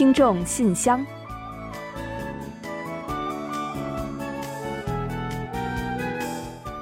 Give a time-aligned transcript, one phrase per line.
[0.00, 1.04] 听众信箱，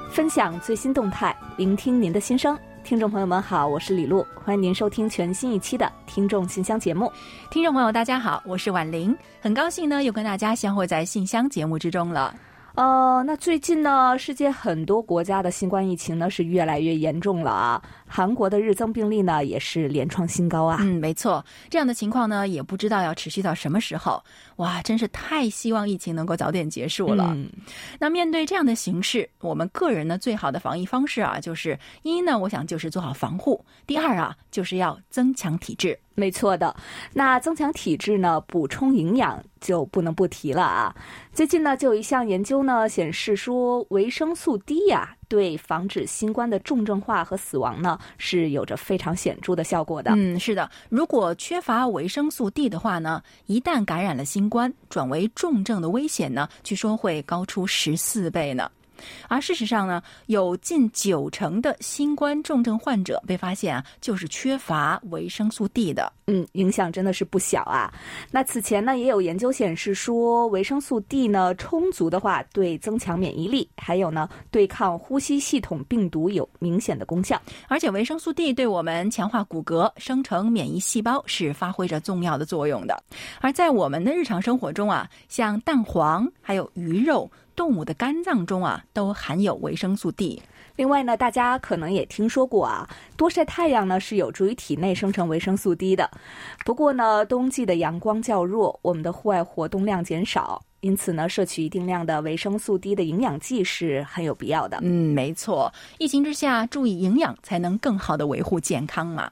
[0.09, 2.57] 分享最新动态，聆听您的心声。
[2.81, 7.11] 听众朋友们好，我是李璐，欢迎您收听全新一期的《听众信箱》节目。
[7.51, 12.33] 听众朋友大家好，我是婉玲，很高兴呢又跟大家相会在信箱节目之中了。
[12.75, 17.81] 呃，那最近呢，世界很多国家的新冠疫情呢是越来越严重了啊。
[18.09, 20.79] 韩国的日增病例呢也是连创新高啊。
[20.81, 24.21] 嗯，没错，这样的情况呢也不知道要持续到什么时候。
[24.55, 27.31] 哇，真是太希望疫情能够早点结束了。
[27.35, 27.49] 嗯
[27.99, 35.97] 那面对这样的形势，我们个人呢最好的防疫方式啊，就是一呢，我想就是做好防护；第二啊，就是要增强体质。
[36.15, 36.75] 没错的，
[37.13, 40.93] 那增强体质呢，补充营养就不能不提了啊。
[41.31, 50.11] 最近呢，就有一项研究呢显示说，维生素 D 呀、对防止新冠的重症化和死亡呢是有着非常显著的效果的。
[50.15, 58.69] 嗯，是的，如果缺乏维生素 D 的话呢，一旦感染了新冠，转为重症的危险呢，据说会高出十四倍呢。
[59.27, 66.11] 而事实上呢，有近九成的新冠重症患者被发现啊，就是缺乏维生素 D 的。
[66.27, 67.91] 嗯，影响真的是不小啊。
[68.29, 77.41] 那此前呢，也有研究显示说，维生素 D 呢充足的话，对增强免疫力，还有呢对抗呼吸系统病毒有明显的功效。
[77.67, 83.01] 而且维生素 D 对我们强化骨骼、生成免疫细胞是发挥着重要的作用的。
[83.41, 90.41] 而在我们的日常生活中啊，像蛋黄、还有鱼肉、动物的肝脏中啊，都含有维生素 D。
[90.77, 96.09] 另外呢，大家可能也听说过啊，多晒太阳呢是有助于体内生成维生素 D 的。
[96.63, 104.79] 不过呢，冬季的阳光较弱，我们的户外活动量减少，因此呢，摄取一定量的维生素 D 的营养剂是很有必要的。
[104.81, 109.29] 嗯，没错，疫情之下，注意营养才能更好的维护健康嘛。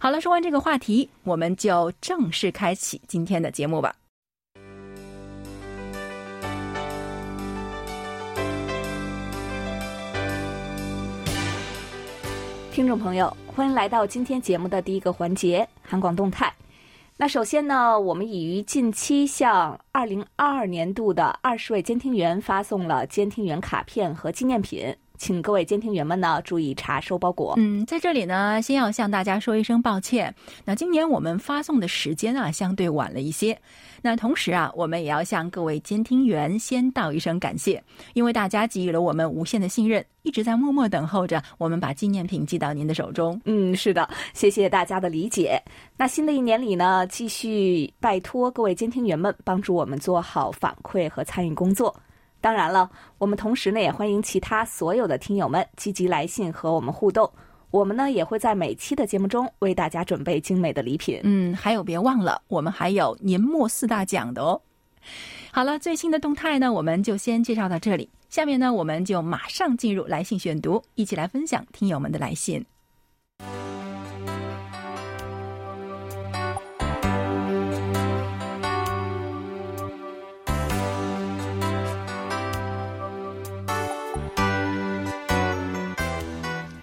[0.00, 3.94] 好了，说完这个话题，我们就正式开启今天的节目吧。
[12.76, 16.52] 听众朋友，欢迎来到今天节目的第一个环节——韩广动态。
[17.16, 27.54] 那首先呢，我们已于近期向二零二二年度的二十位监听员发送了监听员卡片和纪念品，请各位监听员们呢注意查收包裹。
[27.56, 30.34] 嗯，在这里呢，先要向大家说一声抱歉。
[30.64, 33.58] 那今年我们发送的时间啊，相对晚了一些。
[34.02, 37.82] 那同时啊，我们也要向各位监听员先道一声感谢，
[38.14, 43.40] 因为大家给予了我们无限的信任，一直在默默等候着我们把纪念品寄到您的手中。
[43.46, 45.60] 嗯，是的，谢谢大家的理解。
[45.96, 51.94] 那新的一年里呢，继续拜托各位监听员们帮助我们做好反馈和参与工作。
[52.46, 57.28] 当然了，我们同时呢也欢迎其他所有的听友们积极来信和我们互动。
[57.72, 61.18] 我们呢也会在每期的节目中为大家准备精美的礼品。
[61.24, 64.62] 嗯，还有别忘了，我们还有年末四大奖的哦。
[65.50, 68.08] 好了，最新的动态呢，我们就先介绍到这里。
[68.28, 72.64] 下面呢，我们就马上进入来信选读，一起来分享听友们的来信。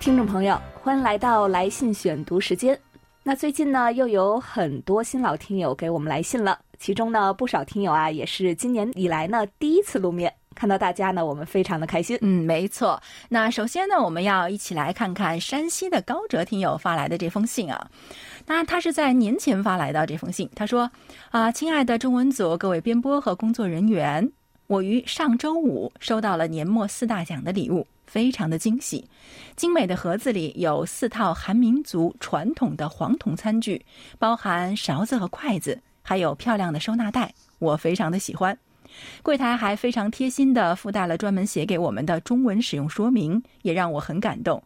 [0.04, 2.78] 听众朋友，欢迎来到来信选读时间。
[3.24, 10.34] 那最近呢，又有很多新老听友给我们来信了，其中呢，不少听友啊，也是今年以来呢第一次露面。
[10.56, 12.18] 看到大家呢，我们非常的开心。
[12.20, 13.02] 嗯，没错。
[13.30, 17.90] 那首先呢，我们要一起来看看山西的高哲听友发来的这封信啊。
[18.46, 20.92] 那他是在年前发来的这封信，他说
[21.32, 24.30] ：“啊，亲爱的中文组各位编播和工作人员，
[24.68, 29.10] 我于上周五收到了年末四大奖的礼物。”非常的惊喜，
[29.56, 33.84] 精美的盒子里有四套韩民族传统的黄铜餐具，
[34.20, 38.56] 包含勺子和筷子，还有漂亮的收纳袋，我非常的喜欢。
[39.24, 44.62] 柜台还非常贴心的附带了专门写给我们的中文使用说明，也让我很感动。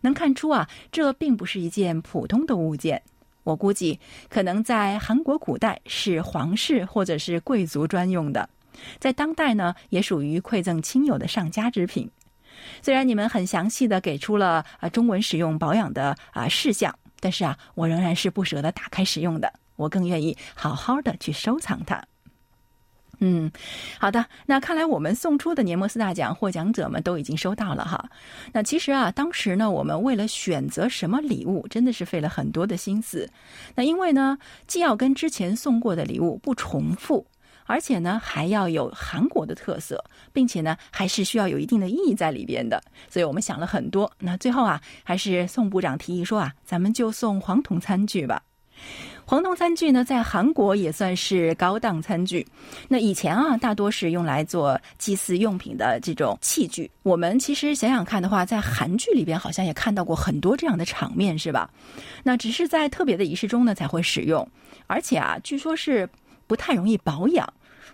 [0.00, 3.00] 能看出啊，这并不是一件普通的物件，
[3.44, 8.48] 我估计可能在韩国古代是皇室或者是贵族专用的，
[8.98, 12.10] 在当代呢也属于馈赠亲友的上佳之品。
[12.82, 19.52] 虽然你们很详细的给出了啊中文使用保养的啊事项，但是啊，我仍然是不舍得打开使用的。
[19.76, 22.02] 我更愿意好好的去收藏它。
[23.22, 23.50] 嗯，
[23.98, 24.24] 好的。
[24.46, 28.10] 那看来我们送出的年末四大奖获奖者们都已经收到了哈。
[28.52, 33.30] 那其实啊，当时呢，我们为了选择什么礼物，真的是费了很多的心思。
[33.74, 37.26] 那因为呢，既要跟之前送过的礼物不重复。
[37.70, 42.82] 而且呢，还要有韩国的特色，并且呢，还是需要有一定的意义在里边的。
[43.08, 44.10] 所以我们想了很多。
[44.18, 48.42] 那最后啊，还是宋部长提议说啊，咱们就送黄铜餐具吧。
[49.24, 52.44] 黄铜餐具呢，在韩国也算是高档餐具。
[52.88, 56.90] 那以前啊，大多是用来做祭祀用品的这种器具。
[57.04, 61.70] 我们其实想想看的话，在韩剧里边好像也看到过很多这样的场面，是吧？
[62.24, 64.48] 那只是在特别的仪式中呢才会使用，
[64.88, 66.08] 而且啊，据说是
[66.48, 67.48] 不太容易保养。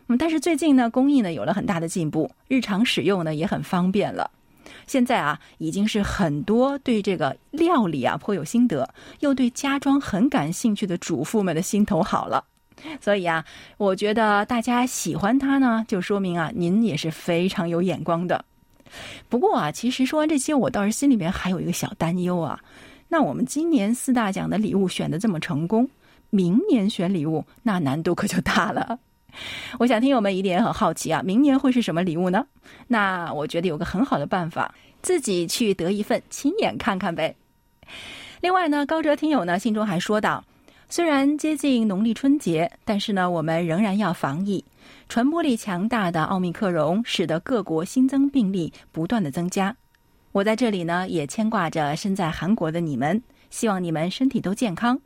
[0.08, 4.30] 嗯，但是最近呢，工艺呢有了很大的进步，日常使用呢也很方便了。
[4.86, 8.88] 现在啊，已经是很多对这个料理啊颇有心得，
[9.20, 12.44] 又对家装很感兴趣的主妇们的心头好了。
[13.00, 13.44] 所以啊，
[13.78, 18.44] 我觉得大家喜欢它呢，就说明啊，您也是非常有眼光的。
[19.28, 22.60] 不过啊，其实说完这些，我倒是心里面还有一个小担忧啊。
[23.08, 25.88] 那我们今年四大奖的礼物选的这么成功，
[26.30, 28.98] 明年选礼物那难度可就大了。
[29.78, 32.46] 我想听友们一定也很好奇啊，明年会是什么礼物呢？
[32.86, 37.34] 那我觉得有个很好的办法，自己去得一份，亲眼看看呗。
[38.40, 40.44] 另外呢，高哲听友呢信中还说道，
[40.88, 44.64] 虽然接近农历春节，但是呢，我们仍然要防疫。
[45.08, 49.74] 传播力强大的奥密克戎使得各国新增病例不断的增加。
[50.32, 54.98] 我在这里呢，也牵挂着身在韩国的你们，希望你们身体都健康。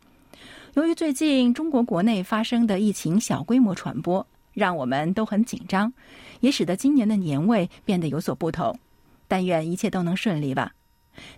[0.75, 5.93] 由于最近中国国内发生的疫情小规模传播，让我们都很紧张，
[6.39, 8.79] 也使得今年的年味变得有所不同。
[9.27, 10.73] 但愿一切都能顺利吧。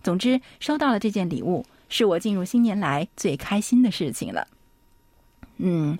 [0.02, 4.46] 总之，收到了这件礼物，是我进入新年来最开心的事情了。
[5.56, 5.98] 嗯，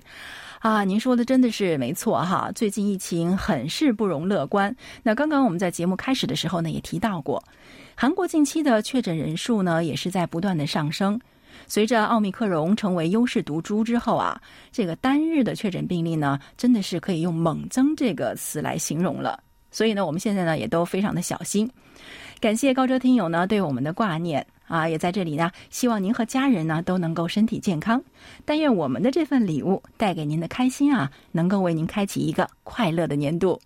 [0.59, 2.51] 啊，您说的真的是没错哈。
[2.53, 4.75] 最近疫情很是不容乐观。
[5.01, 7.43] 那刚刚我们在节目开始的时候呢，也提到过，
[7.95, 11.19] 韩国近期的确诊人数呢，也是在不断的上升。
[11.67, 14.39] 随着奥密克戎成为优势毒株之后啊，
[14.71, 19.41] 这个单日的确诊病例呢，真的是可以用猛增这个词来形容了。
[19.71, 21.69] 所以呢，我们现在呢也都非常的小心。
[22.39, 28.03] 感谢高州听友呢对我们的挂念啊，也在这里呢，希望您和家人呢都能够身体健康。
[28.45, 33.59] 但愿我们的这份礼物带给您的开心啊，能够为您开启一个快乐的年度。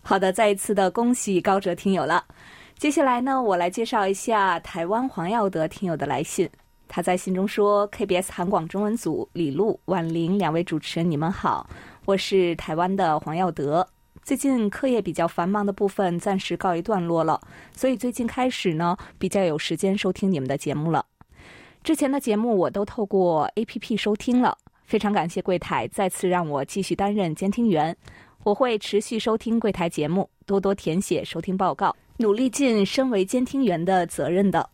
[0.00, 2.24] 好的，再一次的恭喜高哲听友了。
[2.78, 6.48] 接下来呢，我来介绍一下台湾黄耀德听友的来信。
[6.88, 11.68] 他在信中说：“KBS 韩广中文组李璐、婉玲两位主持人，你们好，
[12.06, 13.86] 我是台湾的黄耀德。
[14.22, 17.40] 最近课业比较繁忙的部分暂时告一段落了，
[17.72, 21.04] 所以最近开始呢，比较有时间收听你们的节目了。
[21.84, 27.94] 之前的节目我都透过 APP 收听了，非常感谢柜台再次让我继续担任监听员。
[28.44, 34.68] 我会持续收听柜台节目，多多填写收听报告，努力尽身为监听员的责任的。”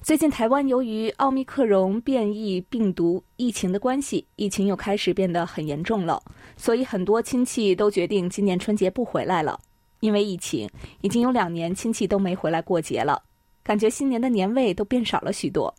[0.00, 6.22] 最近台湾由于奥密克戎变异病毒疫情的关系，疫情又开始变得很严重了，
[6.56, 9.60] 所以很多亲戚都决定今年春节不回来了。
[10.00, 13.20] 因为疫情，已经有两年亲戚都没回来过节了，
[13.64, 15.74] 感觉新年的年味都变少了许多。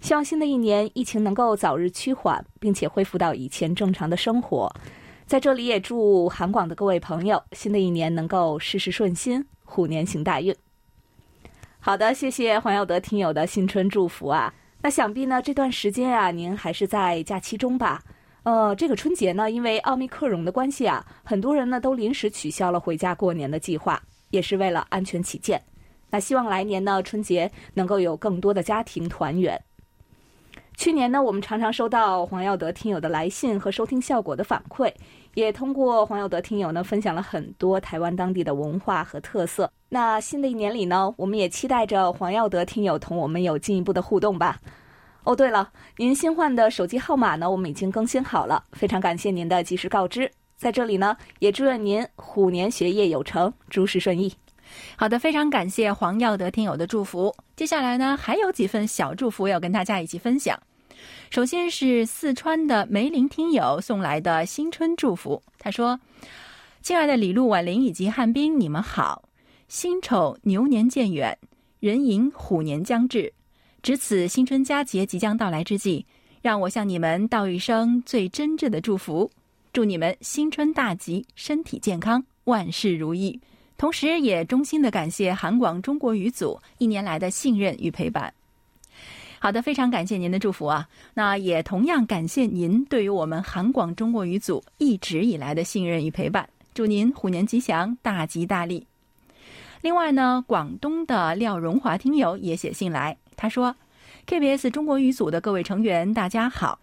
[0.00, 4.72] 希望新的一年疫情能够早日趋缓，并且恢复到以前正常的生活。
[5.26, 10.54] 在这里也祝韩广的各位朋友，新的一年能够事事顺心，虎年行大运。
[11.86, 14.52] 好的，谢谢黄耀德听友的新春祝福啊。
[14.82, 18.02] 那想必呢这段时间啊，您还是在假期中吧？
[18.42, 25.62] 呃，这个春节呢，因为奥密克戎的关系啊，很多人呢都临时取消了回家过年的计划，也是为了安全起见。
[26.10, 29.56] 那希望来年呢春节能够有更多的家庭团圆。
[30.76, 34.92] 去年呢，我们常常收到黄耀德听友的来信和收听效果的反馈。
[35.36, 39.70] 也通过黄有德听友呢分享了很多台湾当地的文化和特色。
[39.90, 44.58] 那新的一年里呢，我们也期待着黄耀德听友同我们有进一步的互动吧。
[45.24, 50.30] 哦，对了，您新换的手机号码呢，我们已经更新好了，非常感谢您的及时告知。
[50.56, 54.32] 在这里呢，也祝愿您虎年学业有成，诸事顺意。
[54.96, 57.34] 好的，非常感谢黄耀德听友的祝福。
[57.54, 60.58] 接下来呢，还有几份小祝福要跟大家一起分享。
[61.30, 65.42] 首先是四川的梅林听友送来的新春祝福。
[65.58, 65.98] 他说
[66.82, 69.28] ：“亲爱的李璐、婉玲以及汉斌，你们好！
[69.68, 71.36] 辛丑牛年渐远，
[71.80, 73.32] 壬寅虎年将至。
[73.82, 76.06] 值此新春佳节即将到来之际，
[76.40, 79.30] 让我向你们道一声最真挚的祝福，
[79.72, 83.38] 祝你们新春大吉，身体健康，万事如意。
[83.76, 88.32] 同时，也衷心的感谢韩广中国语组一年来的信任与陪伴。”
[89.46, 90.88] 好的，非常感谢您的祝福啊！
[91.14, 96.48] 那也同样感谢您对于我们韩广中国语组一直以来的信任与陪伴。
[96.74, 98.84] 祝您虎年吉祥，大吉大利。
[99.82, 103.72] 另外呢，广东的廖荣华听友也写信来，他说
[104.26, 106.80] ：“KBS 中国语组的各位成员，大家好！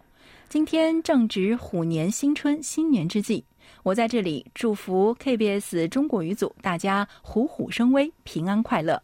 [0.48, 3.44] 今天正值虎年新春新年之际，
[3.82, 9.02] 我在这里祝福 KBS 中国语组大家虎虎生威，平安快乐。”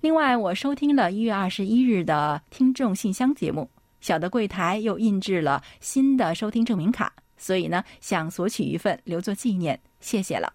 [0.00, 10.52] 另外，我收听了一月二十一日的听众信箱节目，小的柜台又印制了新的收听证明卡，所以呢，想索取一份留作纪念，谢谢了。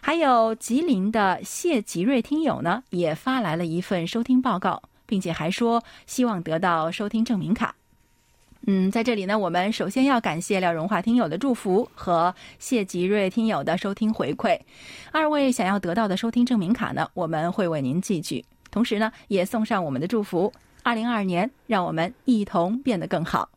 [0.00, 7.74] 还有吉林的谢吉瑞听友呢，也发来了一份收听报告，并且还说希望得到收听证明卡。
[8.68, 14.58] 嗯，在这里呢，我们首先要感谢廖荣华听友的祝福和谢吉瑞听友的收听回馈。
[15.12, 20.52] 二位想要得到的收听证明卡呢，我们会为您寄去，同时呢，也送上我们的祝福。
[20.82, 23.48] 二零二二年，让我们一同变得更好。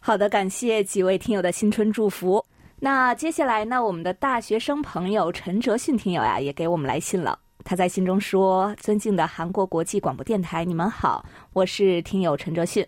[0.00, 2.44] 好的，感谢几位听友的新春祝福。
[2.78, 7.38] 那接下来呢，我们的大学生朋友陈哲迅听友呀，也给我们来信了。
[7.64, 12.86] 他在信中说：“尊敬的韩国国际广播电台，你们好，我是听友陈哲迅。”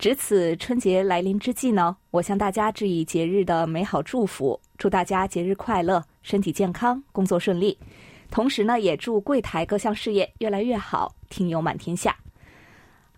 [0.00, 7.76] 值此春节来临之际呢，我向大家致以节日的美好祝福，祝大家节日快乐，身体健康，工作顺利。
[8.30, 12.16] 同时呢，也祝柜台各项事业越来越好，听友满天下。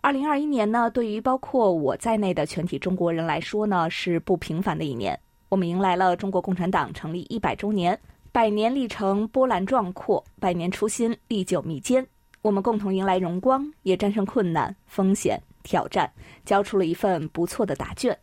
[0.01, 5.17] 二零二一年呢，对于包括我在内的全体中国人来说呢，是不平凡的一年。
[5.51, 7.97] 我们迎来了中国共产党成立一百周年，
[8.33, 12.05] 百年历程波澜壮阔，百年初心历久弥坚。
[12.41, 15.41] 我们共同迎来荣光，也战胜困难、风险。
[15.63, 16.11] 挑战
[16.45, 18.17] 交出了一份不错的答卷。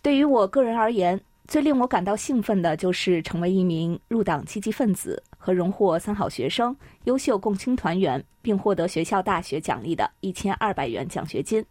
[0.00, 11.64] 对于我个人而言，最令我感到兴奋的就是成为一名入党积极分子和荣获三好学生、优秀共青团员，并获得学校大学奖励的一千二百元奖学金。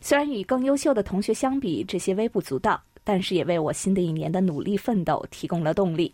[0.00, 6.12] 虽然与更优秀的同学相比，这些微不足道，但是也为我新的一年的努力奋斗提供了动力。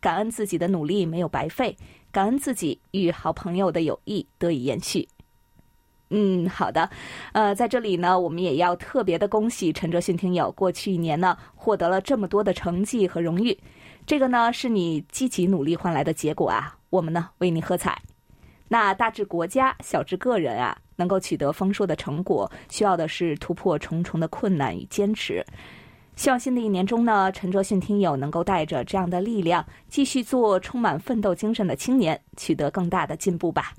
[0.00, 1.74] 感恩自己的努力没有白费，
[2.12, 5.08] 感恩自己与好朋友的友谊得以延续。
[6.16, 6.88] 嗯，好的，
[7.32, 13.58] 呃，在这里呢，我们也要特别的恭喜陈哲迅听友，过去一年呢，获得了这么多的成绩和荣誉，
[14.06, 18.00] 这个呢，是你积极努力换来的结果啊，我们呢，为你喝彩。
[18.68, 25.44] 那大至国家，小至个人啊，能够取得丰硕的成果，需要的是突破重重的困难与坚持。
[26.14, 33.74] 希望新的一年中呢，陈哲迅听友能够带着这样的力量，继续做充满奋斗精神的青年，取得更大的进步吧。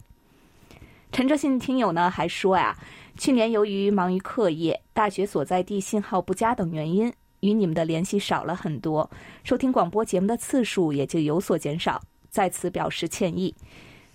[1.11, 2.77] 陈哲信听友呢还说呀，
[3.17, 9.09] 去年由于忙于课业、大学所在地信号不佳等原因，与你们的联系少了很多，
[9.43, 13.55] 收听广播节目的次数也就有所减少，在此表示歉意，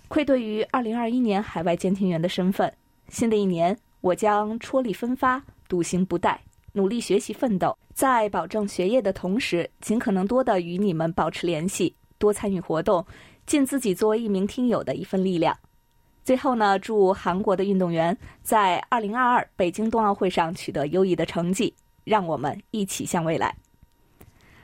[0.07, 2.71] 愧对于二零二一年海外监听员的身份。
[3.09, 6.37] 新的一年，我将踔厉奋发，笃行不怠，
[6.73, 13.03] 努力学习奋斗，在保证学业的同时，尽可能多的与你们保持联系，多参与活动，
[13.47, 15.57] 尽自己作为一名听友的一份力量。
[16.23, 21.73] 最后呢，祝韩国的运动员在二零二二北京冬奥会上取得优异的成绩，
[22.03, 23.55] 让我们一起向未来。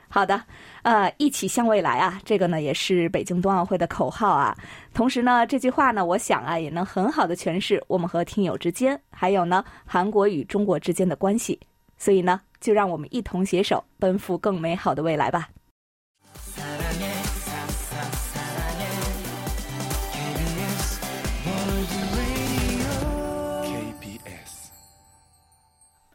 [0.10, 0.42] 好的，
[0.84, 4.56] 呃，一起向未来啊，这个呢也是北京冬奥会的口号啊。
[4.94, 11.60] 同时呢，这句话呢，我想啊，也能很好的诠释我们和听友之间，还有呢，韩国与中国之间的关系。
[11.98, 15.50] 所以呢，就让我们一同携手，奔赴更美好的未来吧。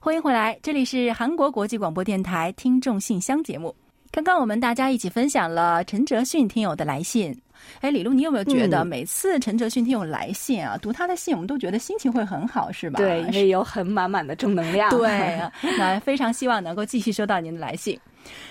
[0.05, 3.73] 欢迎回来，这里是韩国国际广播电台听众信箱节目。
[4.11, 7.33] 刚刚我们大家一起分享了陈哲迅听友的来信。
[7.79, 12.99] 哎，李璐，你有没有觉得每次陈哲迅听友来信啊，读他的信，我们都觉得心情会很好，是吧？
[12.99, 14.91] 对，因为有很满满的正能量。
[14.91, 15.41] 对，
[15.79, 17.97] 那非常希望能够继续收到您的来信。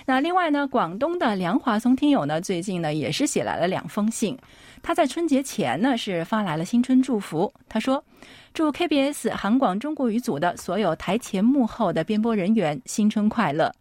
[0.06, 4.34] 那另外呢，广东的梁华松听友呢，最近呢也是写来了两封信。
[4.82, 8.02] 他在春节前呢是发来了新春祝福，他说。
[8.54, 13.72] 祝 KBS 韩广中国语组的所有台前幕后的编播人员新春快乐！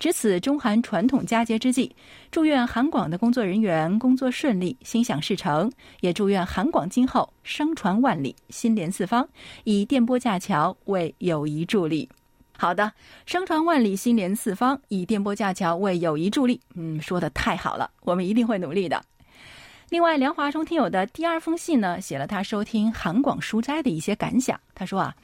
[0.00, 1.94] 值此中韩传统佳节之际，
[2.32, 9.28] 祝愿韩广的工作人员工作顺利、心想事成，也祝愿韩广今后声传万里、心连四方，
[9.62, 12.08] 以电波架桥为友谊助力。
[12.58, 12.90] 好的，
[13.26, 16.60] 声传万里、心连四方，以电波架桥为友谊助力。
[16.74, 19.00] 嗯，说的太好了，我们一定会努力的。
[19.88, 24.60] 另外，梁华中听友的第二封信呢，写了他收听韩广书斋的一些感想。
[24.74, 25.14] 他说啊，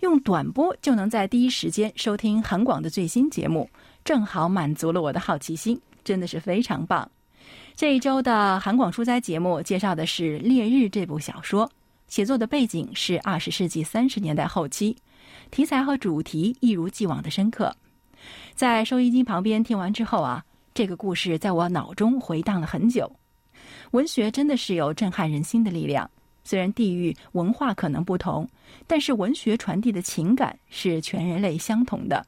[0.00, 3.70] 用短波就能在第一时间收听韩广的最新节目，
[4.04, 7.08] 正好满足了我的好奇心，真的是非常棒。
[7.76, 11.70] 这一周的韩广书斋节目介绍的是《烈日》这部小说，
[12.08, 14.96] 写作的背景是二十世纪三十年代后期，
[15.52, 17.72] 题材和主题一如既往的深刻。
[18.56, 23.10] 在收音机旁边听完之后啊，这个故事在我脑中回荡了很久。
[23.92, 26.10] 文学真的是有震撼人心的力量。
[26.42, 28.48] 虽然地域文化可能不同，
[28.86, 32.26] 但是文学传递的情感是全人类相同的。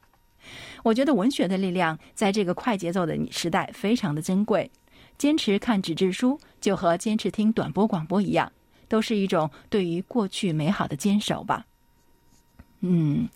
[0.83, 4.69] 我觉得文学的力量在这个快节奏的时代非常的珍贵。
[5.17, 8.51] 坚持看纸质书，就和坚持听短波广播一样，
[8.87, 11.65] 都是一种对于过去美好的坚守吧。
[12.81, 13.29] 嗯，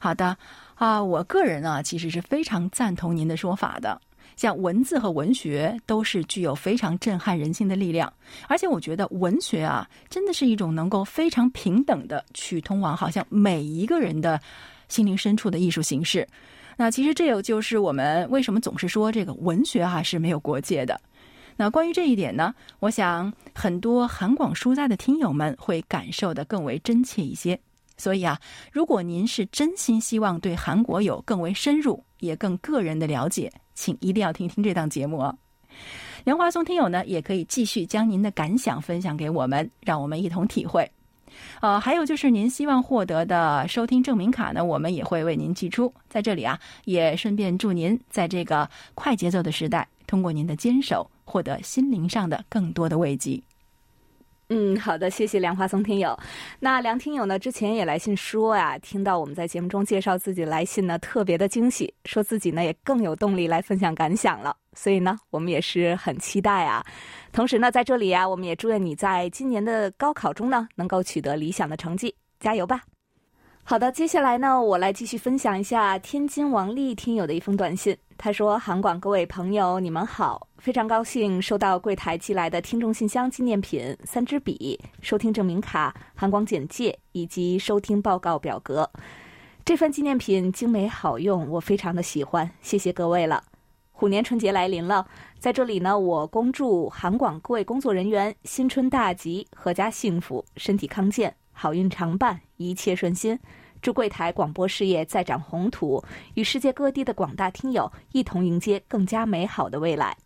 [0.00, 0.36] 好的
[0.74, 4.00] 啊，我个人呢其实是非常赞同您的说法的。
[4.38, 8.10] 像文字和文学都是具有非常震撼人心的力量，
[8.46, 14.40] 而且我觉得文学啊，真的是一种能够非常平等的去通往好像每一个人的
[14.88, 16.24] 心灵深处的艺术形式。
[16.76, 21.00] 那其实这有就是我们为什么总是说这个文学哈是没有国界的。
[21.56, 27.58] 那关于这一点呢，我想很多韩广书斋的听友们会感受的更为真切一些。
[27.98, 28.40] 所以啊，
[28.72, 35.36] 如果您是真心希望对韩国有更为深入也更个人的了解，请一定要听听这档节目哦。
[36.24, 40.90] 梁华松听友呢，也可以继续将您的感想分享给我们，让我们一同体会。
[41.60, 45.92] 呃，还有就是您希望获得的收听证明卡呢，我们也会为您寄出。
[46.08, 53.40] 在这里啊，也顺便祝您在这个快节奏的时代，通过您的坚守，获得心灵上的更多的慰藉。
[54.50, 56.18] 嗯，好的，谢谢梁华松听友。
[56.60, 64.56] 那梁听友呢，之前也来信说呀，听到我们在节目中介绍自己来信呢，特别的惊喜，说自己呢也更有动力来分享感想了。
[64.72, 66.82] 所以呢，我们也是很期待啊。
[67.30, 72.80] 同时呢，在这里啊，我们也祝愿你在今年的高考中呢，能够取得理想的成绩，加油吧。
[73.70, 77.94] 好的，接下来呢，我来继续分享一下天津王丽听友的一封短信。
[78.16, 88.90] 他说：“韩广各位朋友，你们好，非常高兴收到柜台寄来的听众信箱纪念品三支笔、收听证明卡、韩广简介以及收听报告表格。
[89.66, 93.44] 这份纪念品精美好用，我非常的喜欢，谢谢各位了。
[93.92, 95.06] 虎年春节来临了，
[95.38, 103.38] 在这里呢，我恭祝韩广各位工作人员新春大吉，阖家幸福，身体康健。”好运常伴，一切顺心。
[103.80, 106.02] 祝柜台广播事业再展宏图，
[106.34, 110.16] 与世界各地的广大听友一同迎接更加美好的未来。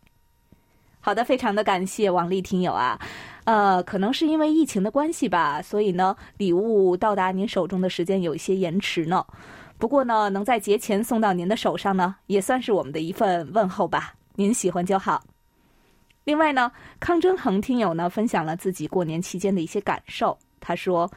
[1.00, 2.98] 好的，非常的感谢王丽听友啊，
[3.44, 9.26] 呃，可能是因为疫情的关系吧，所以呢，礼物到达您手中的时间有一些延迟呢。
[9.78, 14.14] 不过呢，能在节前送到您的手上呢，也算是我们的一份问候吧。
[14.36, 15.22] 您喜欢就好。
[16.24, 20.38] 另外呢，康真恒听友呢分享了自己过年期间的一些感受。
[20.60, 21.10] 他说：“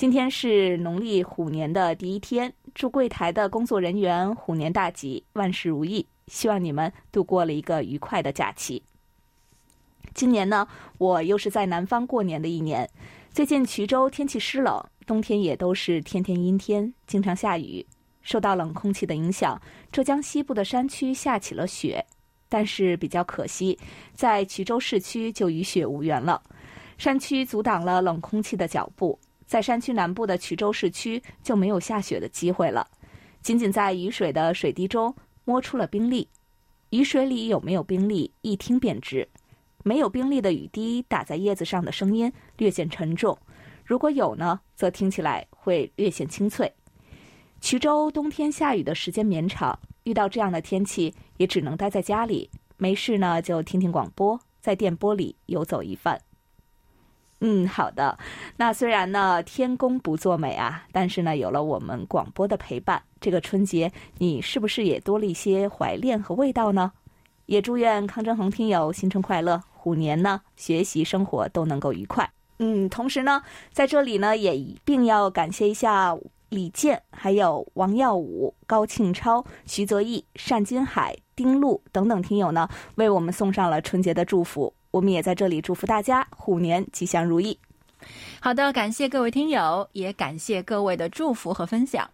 [0.00, 6.06] 今天是农历虎年的第一天，祝柜台的工作人员虎年大吉，万事如意。
[6.26, 8.82] 希望你们度过了一个愉快的假期。
[10.14, 12.88] 今年呢，我又是在南方过年的一年。
[13.30, 17.86] 最近衢州天气湿冷，冬天也都是天天阴天，经常下雨。
[18.22, 19.60] 受到冷空气的影响，
[19.92, 22.02] 浙江西部的山区下起了雪，
[22.48, 23.78] 但是比较可惜，
[24.14, 26.42] 在衢州市区就与雪无缘了。”
[26.96, 29.18] 山区阻挡了冷空气的脚步，
[29.50, 32.86] 在山区南部的衢州市区就没有下雪的机会了。
[33.42, 35.12] 仅仅在雨水的水滴中
[35.44, 36.28] 摸出了冰粒，
[36.90, 39.28] 雨水里有没有冰粒，一听便知。
[39.82, 43.36] 没有冰粒的雨滴打在叶子上的声音略显沉重，
[43.84, 46.72] 如果有呢，则听起来会略显清脆。
[47.60, 56.20] 衢州冬天下雨的时间绵长，遇到这样的天气也只能待在家里，没事呢就听听广播，在电波里游走一番。
[57.40, 58.18] 嗯，好的。
[58.56, 66.92] 那虽然呢天公不作美啊，但是呢有了我们广播的陪伴，这个春节你是不是也多了一些怀恋和味道呢？
[67.46, 72.30] 也祝愿康真恒听友新春快乐，虎年呢学习生活都能够愉快。
[72.58, 76.14] 嗯，同时呢在这里呢也一并要感谢一下
[76.50, 84.74] 李健、还有王耀武、高庆超、徐泽义、单金海、丁路等等听友呢为我们送上了春节的祝福。
[84.90, 87.58] 我们也在这里祝福大家虎年吉祥如意。
[88.40, 92.10] 好的，感谢各位听友，也感谢各位的祝福和分享。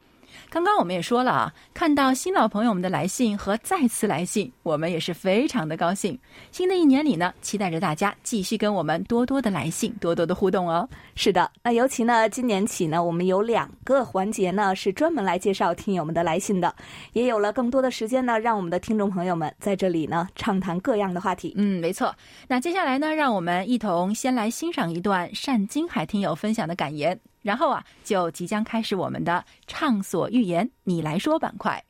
[0.49, 6.19] 刚刚我们也说了啊，看到新老朋友们的来信和再次来信，我们也是非常的高兴。
[6.53, 10.89] 新的一年里呢，期待着大家继续跟我们多多的来信，多多的互动哦。
[11.15, 16.75] 是的，那尤其呢，今年起呢，我们有两个环节呢，是专门来介绍听友们的来信的，
[17.13, 21.55] 也有了更多的时间呢，让我们的听众朋友们在这里呢畅谈各样的话题。
[21.57, 22.15] 嗯，没错。
[22.49, 27.19] 那接下来呢，让我们一同先来欣赏一段单金海听友分享的感言。
[27.47, 31.81] 然后啊，就即将开始我们的畅所欲言，你来说板块。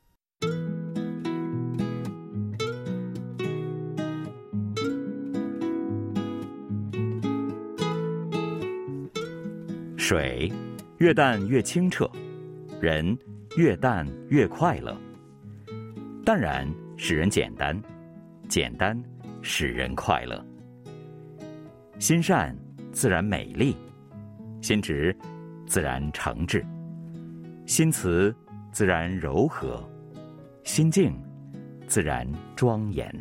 [9.97, 10.53] 水
[10.99, 12.07] 越淡越清澈，
[12.79, 13.17] 人
[13.57, 14.95] 越淡越快乐。
[16.23, 17.83] 淡然使人简单，
[18.47, 19.03] 简单
[19.41, 20.45] 使人快乐。
[21.99, 22.55] 心善
[22.93, 23.75] 自然美丽，
[24.61, 25.17] 心直。
[25.67, 26.65] 自然诚挚，
[27.67, 28.35] 心慈
[28.73, 29.83] 自然柔和，
[30.63, 31.13] 心静
[31.87, 33.13] 自然庄严。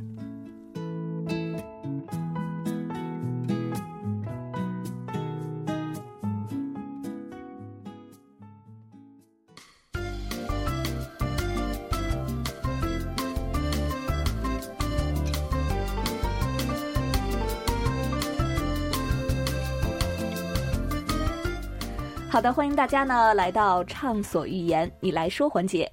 [22.36, 25.90] 好的，欢迎大家呢来到畅所欲言，你来说环节。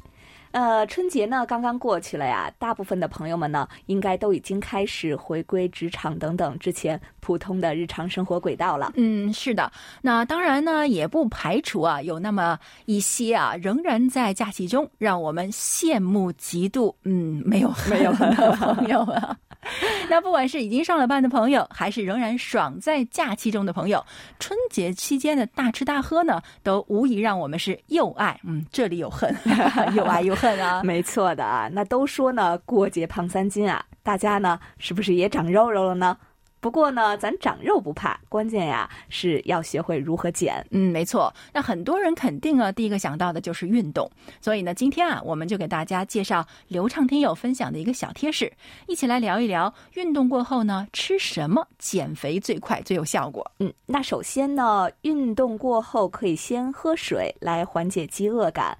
[0.50, 8.92] 呃，春节呢刚刚过去了呀，大部分的朋友们呢，应该都已经开始回归职场等等之前普通的日常生活轨道了。
[8.96, 9.70] 嗯，是的。
[10.02, 16.92] 那当然呢，也不排除啊，有那么一些啊，仍然在假期中，让我们羡慕嫉妒。
[17.04, 19.35] 嗯，没有 没有的朋友啊。
[20.11, 24.04] 那不管是已经上了班的朋友，还是仍然爽在假期中的朋友，
[24.40, 29.32] 春节期间的大吃大喝呢，都无疑让我们是又爱嗯，这里有恨，
[29.94, 30.82] 又爱又恨啊。
[30.82, 36.16] 没错的啊，那都说呢，过节胖三斤啊，大家呢是不是也长肉肉了呢？
[36.62, 40.64] 不过呢，咱长肉不怕，关键呀是要学会如何减。
[40.70, 41.35] 嗯，没错。
[41.53, 44.09] 那很多人肯定啊，第一个想到的就是运动。
[44.40, 48.53] 所以呢，今天啊，我们就给大家介绍流畅听友分享的一个小贴士，
[48.87, 53.51] 一起来聊一聊运动过后呢，吃什么减肥最快最有效果。
[53.59, 58.79] 嗯，那首先呢，运动过后可以先喝水来缓解饥饿感。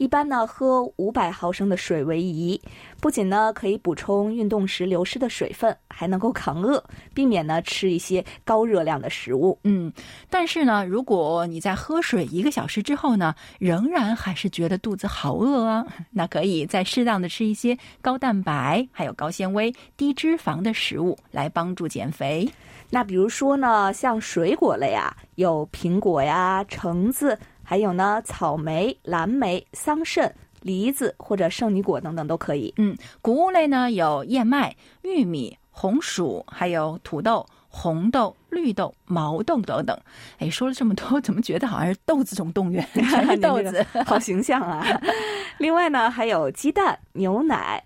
[0.00, 2.58] 一般呢，喝五百毫升的水为宜，
[3.02, 6.82] 不仅呢可以补充运动时流失的水分，还能够抗饿，
[7.12, 9.58] 避免呢吃一些高热量的食物。
[9.62, 9.92] 嗯，
[10.30, 22.50] 但是呢，如果你在喝水一个小时之后呢，仍然还是觉得肚子好饿啊， 那可以再适当的吃一些高蛋白、还有高纤维、低脂肪的食物来帮助减肥。
[22.88, 27.38] 那比如说呢，像水果类啊，有苹果呀、橙子。
[27.70, 30.28] 还有呢，草莓、蓝莓、桑葚、
[30.60, 32.74] 梨子或者圣女果等等都可以。
[32.78, 39.96] 嗯，谷物类呢有燕麦、玉米、红薯，还有土豆、红豆、绿豆、毛豆等等。
[40.38, 42.84] 哎，说了这么多，怎么觉得好像是豆子总动员？
[42.92, 44.84] 全是豆子，好形象啊！
[45.58, 47.84] 另外呢，还有鸡蛋、牛奶，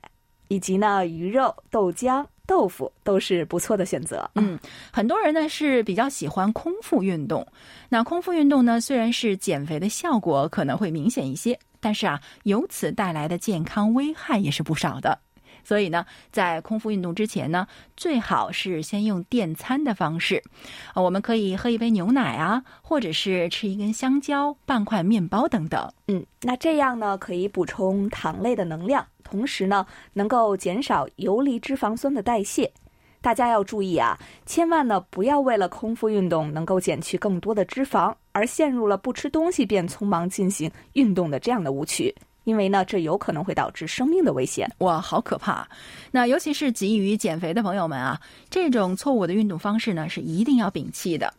[0.48, 2.24] 以及呢鱼肉、豆浆。
[2.46, 4.28] 豆腐都是不错的选择。
[4.34, 4.58] 嗯，
[4.92, 7.46] 很多人呢是比较喜欢空腹运动。
[7.88, 15.18] 那空腹运动呢，虽然是减肥的效果可能会明显一些，但是啊，由此带来的健康危害也是不少的。
[15.64, 20.42] 所以呢，在空腹运动之前呢，最好是先用电餐的方式。
[20.92, 25.90] 啊，我们可以喝一杯牛奶啊，或者是吃一根香蕉、半块面包等等。
[26.08, 29.04] 嗯，那这样呢，可以补充糖类的能量。
[29.24, 32.70] 同时呢，能够减少游离脂肪酸的代谢。
[33.22, 42.14] 大家要注意啊，千万呢不要为了空腹运动能够减去更多的脂肪，而陷入了不吃东西便匆忙进行运动的这样的误区。
[42.44, 44.70] 因为呢，这有可能会导致生命的危险。
[44.78, 45.66] 哇，好可怕！
[46.10, 51.32] 那尤其是急于减肥的朋友们啊，这种错误的运动方式呢，是一定要摒弃的。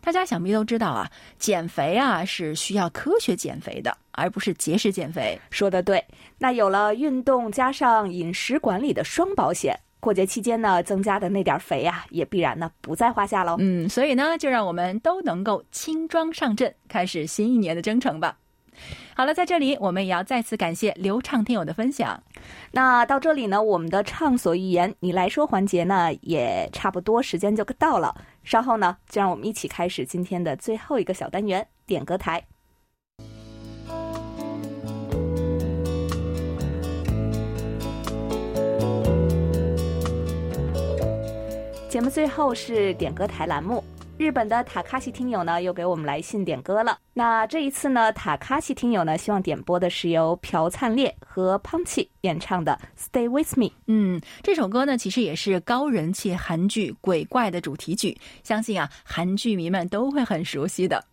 [0.00, 5.40] 大家想必都知道啊，减肥啊是需要科学减肥的，而不是节食减肥。
[5.50, 6.04] 说的对。
[6.36, 13.56] 那有了运动加上饮食管理的双保险，过节期间呢增加的那点肥呀，也必然呢不在话下喽。
[13.60, 18.36] 嗯，所以呢，就让我们都能够轻装上阵，开始新一年的征程吧。
[19.18, 22.22] 好了，在这里我们也要再次感谢流畅听友的分享。
[22.70, 28.14] 那到这里呢，我们的畅所欲言你来说环节呢，也差不多时间就到了。
[28.44, 32.44] 稍后呢，就让我们一起开始今天的最后一个小单元——点歌台。
[41.88, 43.82] 节目最后是点歌台栏目。
[44.18, 46.98] 日本的塔卡西听友呢，又给我们来信点歌了。
[47.14, 53.66] 那这一次呢，塔卡西听友呢，希望点播的是由朴灿烈和 Punchy 演唱的《Stay with Me》。
[53.86, 61.04] 嗯，这首歌呢，其实也是高人气韩剧《鬼怪》的主题曲，相信啊，韩剧迷们都会很熟悉的。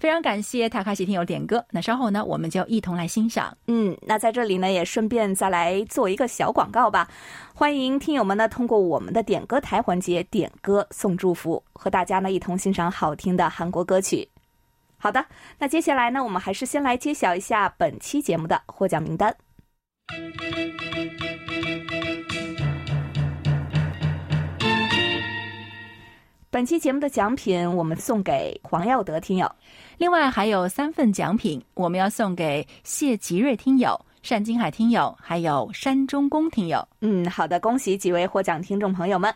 [0.00, 3.54] 非常感谢塔卡西听友点歌，那稍后呢，我们就一同来欣赏。
[3.66, 7.08] 嗯，那在这里呢，也顺便再来做一个小广告吧。
[7.54, 14.28] 欢迎听友们呢，通过我们的点歌台环节点歌送祝福，和大家呢一同欣赏好听的韩国歌曲。
[14.96, 15.26] 好的，
[15.58, 19.36] 那接下来呢，我们还是先来揭晓一下本期节目的获奖名单。
[26.50, 29.48] 本期节目的奖品，我们送给黄耀德听友。
[29.98, 36.88] 另外还有三份奖品，我们要送给谢吉瑞听友、单金海听友，还有山中公听友。
[37.00, 39.32] 嗯，好的，恭喜几位获奖听众朋友们。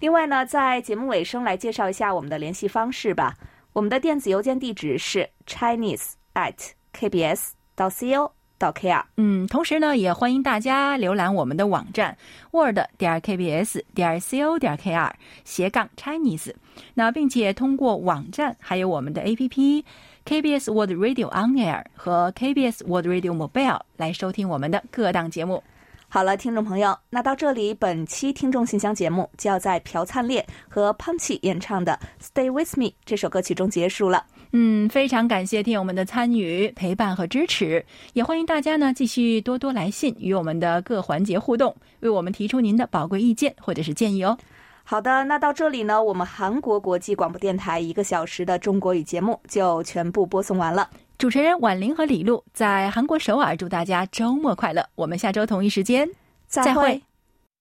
[0.00, 3.34] 另外呢，在节目尾声来介绍一下我们的联系方式吧。
[3.72, 8.37] 我们的电子邮件地址是 chinese at kbs 到 co。
[8.58, 12.16] 到 KR，嗯，同时呢，也欢迎大家浏览我们的网站
[12.50, 15.10] word 点 KBS 点 CO 点 KR
[15.44, 16.52] 斜杠 Chinese，
[16.94, 19.84] 那并且通过网站还有我们的 APP
[20.26, 25.62] KBS World Radio On Air 和 KBS World Radio Mobile 来收听我们的各档节目。
[26.10, 34.24] 好了，听众朋友，那到这里，本期听众信箱节目就要在朴灿烈和 Punchy 演唱的《Stay With Me》这首歌曲中结束了。
[34.52, 37.84] 嗯，非常感谢听友们的参与、陪伴和支持，
[38.14, 44.38] 也欢迎大家呢继续多多来信与我们的各环节互动，为我们提出您的宝贵意见或者是建议哦。
[44.84, 50.88] 好的，那到这里呢，我们韩国国际广播电台一个小时的中国语节目就全部播送完了。
[51.18, 56.08] 主持人婉玲和李璐在韩国首尔祝大家周末快乐，我们下周同一时间
[56.46, 57.02] 再会。